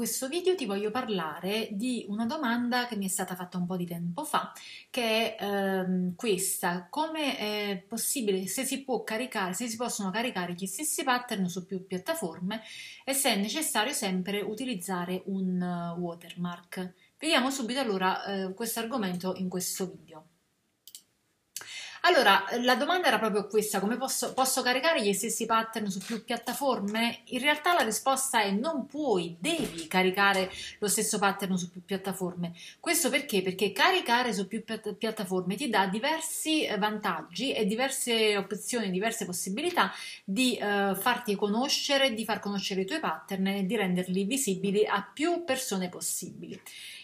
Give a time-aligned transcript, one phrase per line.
[0.00, 3.76] questo video ti voglio parlare di una domanda che mi è stata fatta un po'
[3.76, 4.50] di tempo fa,
[4.88, 10.54] che è ehm, questa: come è possibile, se si può caricare, se si possono caricare
[10.54, 12.62] gli stessi pattern su più piattaforme
[13.04, 16.94] e se è necessario sempre utilizzare un uh, watermark.
[17.18, 20.24] Vediamo subito allora eh, questo argomento in questo video.
[22.12, 26.24] Allora, la domanda era proprio questa, come posso, posso, caricare gli stessi pattern su più
[26.24, 27.20] piattaforme?
[27.26, 32.52] In realtà la risposta è non puoi, devi caricare lo stesso pattern su più piattaforme.
[32.80, 33.42] Questo perché?
[33.42, 34.64] Perché caricare su più
[34.98, 39.92] piattaforme ti dà diversi eh, vantaggi e diverse opzioni, diverse possibilità
[40.24, 45.08] di uh, farti conoscere, di far conoscere i tuoi pattern e di renderli visibili a
[45.14, 46.60] più persone possibili.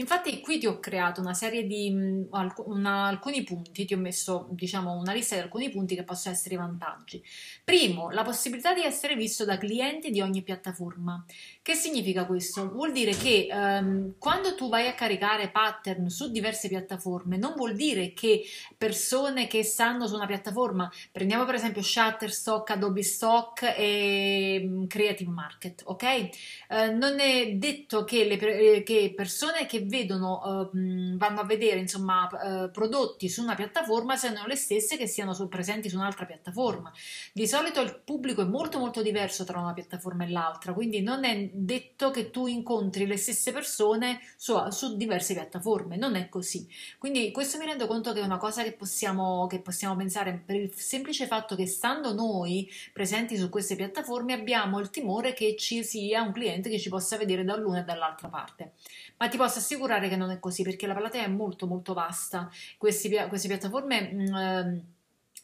[0.00, 2.22] Infatti qui ti ho creato una serie di mm,
[2.66, 6.54] una, alcuni punti, ti ho messo diciamo una lista di alcuni punti che possono essere
[6.54, 7.22] i vantaggi.
[7.64, 11.24] Primo, la possibilità di essere visto da clienti di ogni piattaforma.
[11.62, 12.70] Che significa questo?
[12.70, 17.74] Vuol dire che um, quando tu vai a caricare pattern su diverse piattaforme, non vuol
[17.74, 18.42] dire che
[18.76, 25.30] persone che stanno su una piattaforma, prendiamo per esempio Shutterstock, Adobe Stock e mm, Creative
[25.30, 26.28] Market, ok?
[26.68, 31.80] Uh, non è detto che, le, eh, che persone che vedono, uh, vanno a vedere
[31.80, 36.26] insomma uh, prodotti su una piattaforma siano le stesse che siano su, presenti su un'altra
[36.26, 36.92] piattaforma.
[37.32, 41.24] Di solito il pubblico è molto molto diverso tra una piattaforma e l'altra, quindi non
[41.24, 46.68] è detto che tu incontri le stesse persone su, su diverse piattaforme, non è così.
[46.98, 50.56] Quindi questo mi rendo conto che è una cosa che possiamo, che possiamo pensare per
[50.56, 55.82] il semplice fatto che stando noi presenti su queste piattaforme abbiamo il timore che ci
[55.82, 58.72] sia un cliente che ci possa vedere dall'una e dall'altra parte.
[59.16, 62.50] Ma ti posso assicurare che non è così perché la platea è molto molto vasta.
[62.76, 64.12] Questi, queste piattaforme...
[64.12, 64.82] Mh, um,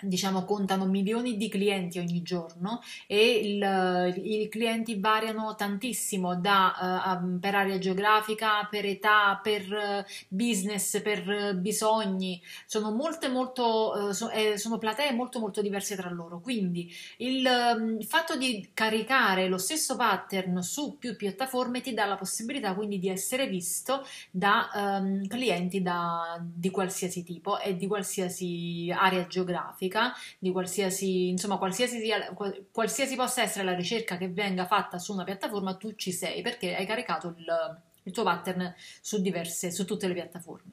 [0.00, 7.38] diciamo contano milioni di clienti ogni giorno e il, i clienti variano tantissimo da, uh,
[7.38, 14.58] per area geografica, per età, per business, per bisogni, sono molte molto uh, so, eh,
[14.58, 19.96] sono platee molto molto diverse tra loro, quindi il, um, fatto di caricare lo stesso
[19.96, 25.82] pattern su più piattaforme ti dà la possibilità quindi di essere visto da um, clienti
[25.82, 32.10] da, di qualsiasi tipo e di qualsiasi area geografica grafica, di qualsiasi, insomma, qualsiasi,
[32.72, 36.74] qualsiasi possa essere la ricerca che venga fatta su una piattaforma, tu ci sei perché
[36.74, 40.70] hai caricato il, il tuo pattern su diverse, su tutte le piattaforme.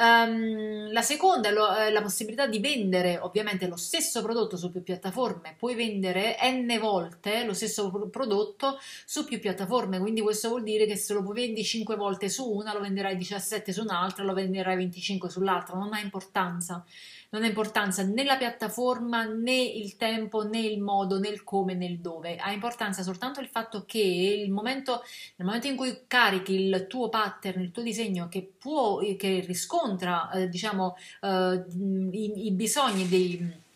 [0.00, 5.56] Um, la seconda è la possibilità di vendere ovviamente lo stesso prodotto su più piattaforme,
[5.58, 10.96] puoi vendere n volte lo stesso prodotto su più piattaforme, quindi questo vuol dire che
[10.96, 15.28] se lo vendi 5 volte su una, lo venderai 17 su un'altra, lo venderai 25
[15.28, 16.84] sull'altra, non ha importanza.
[17.30, 21.74] Non ha importanza né la piattaforma né il tempo né il modo né il come
[21.74, 25.02] né il dove, ha importanza soltanto il fatto che il momento,
[25.36, 29.87] nel momento in cui carichi il tuo pattern, il tuo disegno che può, che riscontra
[30.34, 31.64] eh, diciamo eh,
[32.10, 33.66] i, i bisogni dei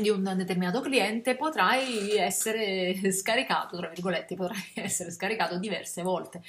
[0.00, 6.42] di un determinato cliente potrai essere scaricato, tra virgolette, potrai essere scaricato diverse volte,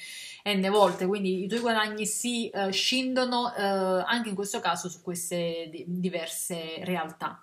[0.44, 5.02] n volte, quindi i tuoi guadagni si uh, scendono uh, anche in questo caso su
[5.02, 7.40] queste diverse realtà.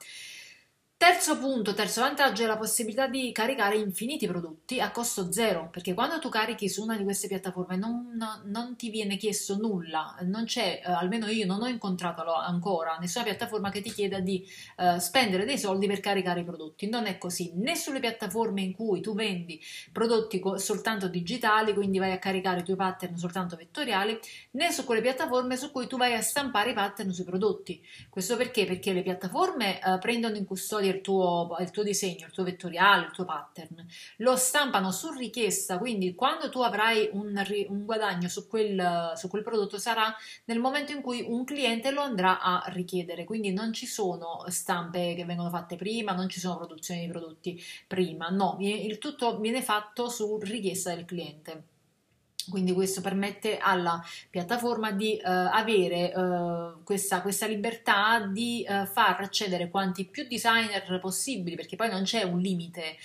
[0.97, 5.93] Terzo punto, terzo vantaggio è la possibilità di caricare infiniti prodotti a costo zero, perché
[5.93, 10.45] quando tu carichi su una di queste piattaforme non, non ti viene chiesto nulla, non
[10.45, 14.47] c'è, eh, almeno io non ho incontrato ancora nessuna piattaforma che ti chieda di
[14.77, 18.71] eh, spendere dei soldi per caricare i prodotti, non è così, né sulle piattaforme in
[18.73, 19.59] cui tu vendi
[19.91, 24.17] prodotti soltanto digitali, quindi vai a caricare i tuoi pattern soltanto vettoriali,
[24.51, 27.85] né su quelle piattaforme su cui tu vai a stampare i pattern sui prodotti.
[28.09, 28.65] Questo perché?
[28.65, 33.05] Perché le piattaforme eh, prendono in custodia il tuo, il tuo disegno, il tuo vettoriale,
[33.05, 33.85] il tuo pattern,
[34.17, 37.33] lo stampano su richiesta, quindi quando tu avrai un,
[37.69, 40.15] un guadagno su quel, su quel prodotto sarà
[40.45, 45.13] nel momento in cui un cliente lo andrà a richiedere, quindi non ci sono stampe
[45.15, 49.61] che vengono fatte prima, non ci sono produzioni di prodotti prima, no, il tutto viene
[49.61, 51.73] fatto su richiesta del cliente.
[52.49, 59.19] Quindi questo permette alla piattaforma di uh, avere uh, questa, questa, libertà di uh, far
[59.21, 62.97] accedere quanti più designer possibili, perché poi non c'è un limite,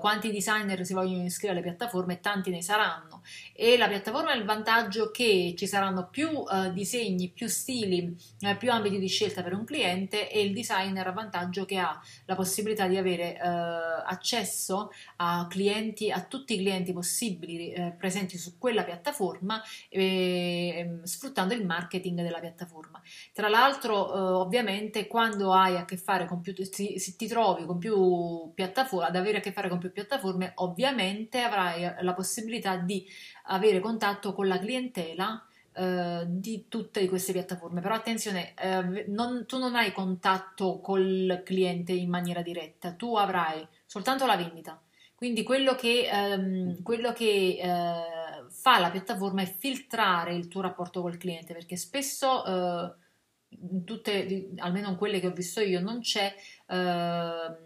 [0.00, 3.22] quanti designer si vogliono iscrivere alle piattaforme, tanti ne saranno.
[3.52, 8.16] E la piattaforma ha il vantaggio che ci saranno più disegni, più stili,
[8.58, 12.34] più ambiti di scelta per un cliente e il designer ha vantaggio che ha la
[12.34, 18.82] possibilità di avere accesso a clienti, a tutti i clienti possibili presenti su questo quella
[18.82, 23.00] piattaforma eh, sfruttando il marketing della piattaforma.
[23.32, 27.64] Tra l'altro, eh, ovviamente, quando hai a che fare con più, se, se ti trovi
[27.64, 32.76] con più piattaforme, ad avere a che fare con più piattaforme, ovviamente avrai la possibilità
[32.76, 33.06] di
[33.44, 37.80] avere contatto con la clientela eh, di tutte queste piattaforme.
[37.80, 43.64] Però attenzione, eh, non, tu non hai contatto col cliente in maniera diretta, tu avrai
[43.86, 44.80] soltanto la vendita.
[45.16, 48.15] Quindi quello che, ehm, quello che eh,
[48.66, 52.94] fa la piattaforma è filtrare il tuo rapporto col cliente, perché spesso, eh,
[53.84, 56.34] tutte, almeno quelle che ho visto io, non c'è,
[56.66, 57.56] eh,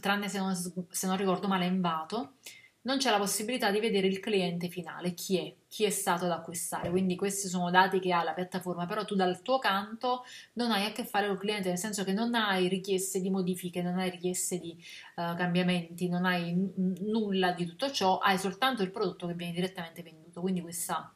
[0.00, 2.36] tranne se non, se non ricordo male, in Vato,
[2.82, 6.30] non c'è la possibilità di vedere il cliente finale, chi è, chi è stato ad
[6.30, 6.88] acquistare.
[6.88, 10.86] Quindi questi sono dati che ha la piattaforma, però tu dal tuo canto non hai
[10.86, 14.08] a che fare col cliente, nel senso che non hai richieste di modifiche, non hai
[14.08, 14.82] richieste di
[15.16, 19.52] uh, cambiamenti, non hai n- nulla di tutto ciò, hai soltanto il prodotto che viene
[19.52, 20.29] direttamente venduto.
[20.40, 21.12] Quindi questa,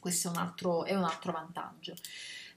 [0.00, 1.94] questo è un altro, è un altro vantaggio.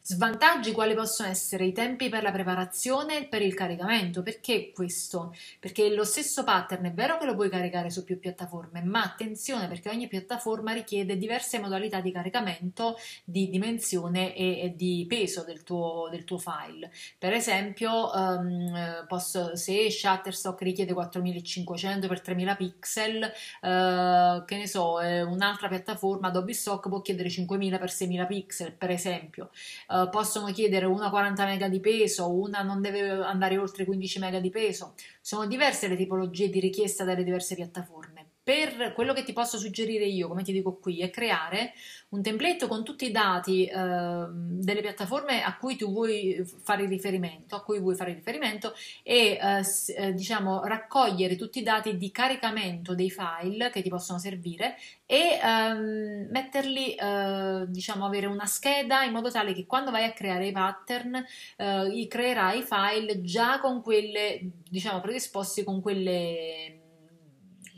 [0.09, 4.23] Svantaggi quali possono essere i tempi per la preparazione e per il caricamento.
[4.23, 5.35] Perché questo?
[5.59, 9.67] Perché lo stesso pattern è vero che lo puoi caricare su più piattaforme, ma attenzione
[9.67, 12.95] perché ogni piattaforma richiede diverse modalità di caricamento,
[13.25, 16.89] di dimensione e, e di peso del tuo, del tuo, file.
[17.17, 24.99] Per esempio, um, posso, se Shutterstock richiede 4500 x 3000 pixel, uh, che ne so,
[24.99, 29.49] un'altra piattaforma Adobe Stock può chiedere 5000 x 6000 pixel, per esempio.
[29.89, 34.19] Uh, eh, possono chiedere una 40 mega di peso, una non deve andare oltre 15
[34.19, 34.93] mega di peso.
[35.21, 38.16] Sono diverse le tipologie di richiesta dalle diverse piattaforme
[38.47, 41.73] per quello che ti posso suggerire io, come ti dico qui, è creare
[42.11, 47.57] un template con tutti i dati eh, delle piattaforme a cui tu vuoi fare riferimento,
[47.57, 48.73] a cui vuoi fare riferimento
[49.03, 49.63] e eh,
[49.97, 55.37] eh, diciamo raccogliere tutti i dati di caricamento dei file che ti possono servire e
[55.43, 60.47] ehm, metterli, eh, diciamo, avere una scheda in modo tale che quando vai a creare
[60.47, 61.21] i pattern
[61.57, 64.39] eh, creerai i file già con quelle,
[64.69, 66.85] diciamo, predisposti con quelle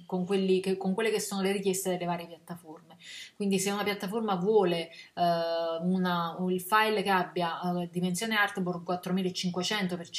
[0.10, 2.98] con, che, con, quelle che sono le richieste delle varie piattaforme.
[3.36, 9.98] Quindi se una piattaforma vuole uh, una, il file che abbia uh, dimensione artboard 4500
[10.02, 10.10] x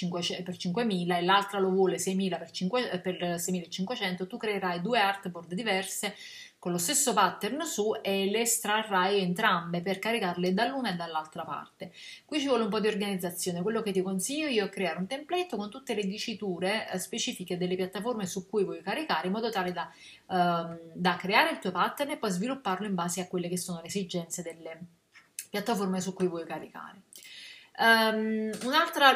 [0.57, 6.15] 5000 e l'altra lo vuole 6000 x 6500, tu creerai due artboard diverse
[6.61, 11.91] con lo stesso pattern su e le estrarrai entrambe per caricarle dall'una e dall'altra parte.
[12.27, 13.63] Qui ci vuole un po' di organizzazione.
[13.63, 17.57] Quello che ti consiglio io è creare un template con tutte le diciture eh, specifiche
[17.57, 19.91] delle piattaforme su cui vuoi caricare in modo tale da,
[20.29, 23.81] ehm, da creare il tuo pattern e poi svilupparlo in base a quelle che sono
[23.81, 24.79] le esigenze delle
[25.49, 27.01] piattaforme su cui vuoi caricare.
[27.79, 28.51] Um,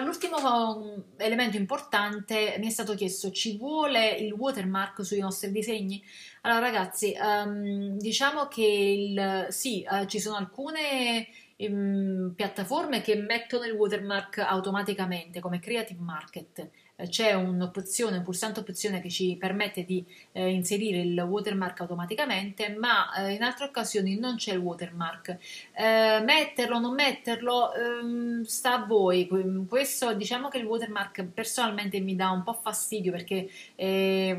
[0.02, 6.02] l'ultimo um, elemento importante mi è stato chiesto: ci vuole il watermark sui nostri disegni?
[6.42, 11.28] Allora, ragazzi, um, diciamo che il, sì, uh, ci sono alcune
[11.58, 16.70] um, piattaforme che mettono il watermark automaticamente, come Creative Market
[17.08, 23.12] c'è un'opzione, un pulsante opzione che ci permette di eh, inserire il watermark automaticamente, ma
[23.14, 25.36] eh, in altre occasioni non c'è il watermark.
[25.76, 29.28] Eh, metterlo o non metterlo ehm, sta a voi.
[29.68, 34.36] Questo diciamo che il watermark personalmente mi dà un po' fastidio perché eh,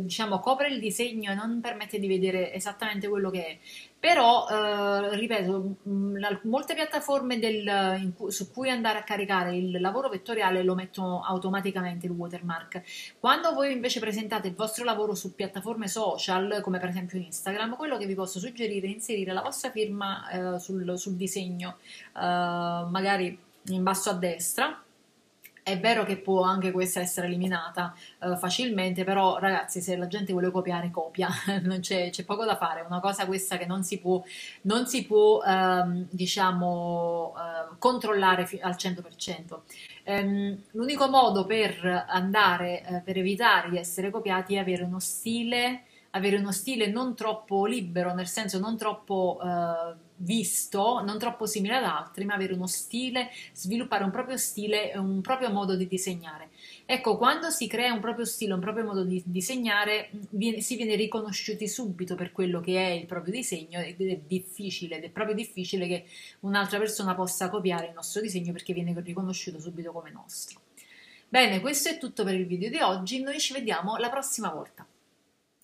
[0.00, 3.58] diciamo copre il disegno e non permette di vedere esattamente quello che è.
[4.00, 10.08] Però, eh, ripeto, mh, molte piattaforme del, cui, su cui andare a caricare il lavoro
[10.08, 12.82] vettoriale lo mettono automaticamente il watermark.
[13.18, 17.96] Quando voi invece presentate il vostro lavoro su piattaforme social, come per esempio Instagram, quello
[17.96, 21.76] che vi posso suggerire è inserire la vostra firma eh, sul, sul, disegno,
[22.16, 24.82] eh, magari in basso a destra
[25.68, 30.32] è vero che può anche questa essere eliminata uh, facilmente, però ragazzi, se la gente
[30.32, 31.28] vuole copiare, copia,
[31.80, 32.80] c'è, c'è, poco da fare.
[32.80, 34.22] È una cosa questa che non si può,
[34.62, 39.58] non si può um, diciamo, uh, controllare fi- al 100%.
[40.06, 45.82] Um, l'unico modo per andare, uh, per evitare di essere copiati è avere uno stile,
[46.10, 49.38] avere uno stile non troppo libero, nel senso non troppo
[50.18, 55.20] visto, non troppo simile ad altri, ma avere uno stile, sviluppare un proprio stile un
[55.20, 56.50] proprio modo di disegnare.
[56.86, 60.94] Ecco, quando si crea un proprio stile, un proprio modo di disegnare, viene, si viene
[60.94, 65.34] riconosciuti subito per quello che è il proprio disegno ed è difficile, ed è proprio
[65.34, 66.04] difficile che
[66.40, 70.60] un'altra persona possa copiare il nostro disegno perché viene riconosciuto subito come nostro.
[71.28, 74.86] Bene, questo è tutto per il video di oggi, noi ci vediamo la prossima volta.